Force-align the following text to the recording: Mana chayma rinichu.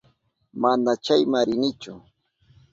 Mana 0.61 0.91
chayma 1.05 1.39
rinichu. 1.47 1.93